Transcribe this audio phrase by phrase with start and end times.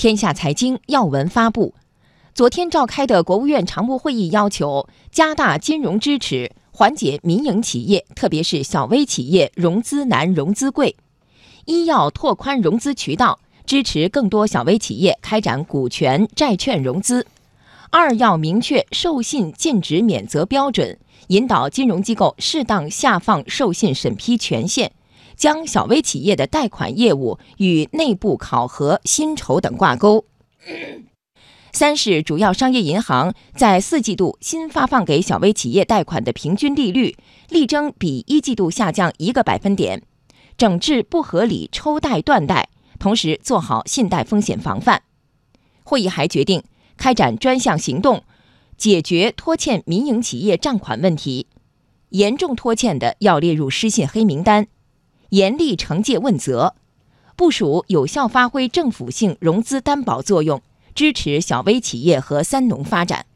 [0.00, 1.74] 天下财经要闻发布，
[2.32, 10.96] 昨天召开的国务院常务会议要求加大金融支持，缓解民营企业，特别是小微企业融资难、融资贵。
[11.66, 17.20] 一要拓宽融资渠道，支持更多小微企业开展股权、债券融资；
[17.90, 24.92] 二要明确授信尽职免责标准，引导金融机构适当下放授信审批权限。
[25.40, 30.26] 将小微企业的贷款业务与内部考核、薪酬等挂钩。
[31.72, 37.16] 三是主要商业银行在四季度新发放给小微企业贷款的平均利率，
[37.48, 40.02] 力争比一季度下降一个百分点，
[40.58, 42.68] 整治不合理抽贷断贷，
[42.98, 45.04] 同时做好信贷风险防范。
[45.84, 46.62] 会议还决定
[46.98, 48.24] 开展专项行动，
[48.76, 51.46] 解决拖欠民营企业账款问题，
[52.10, 54.66] 严重拖欠的要列入失信黑名单。
[55.30, 56.74] 严厉惩戒问责，
[57.36, 60.60] 部署有效发挥政府性融资担保作用，
[60.94, 63.26] 支持小微企业和三农发展。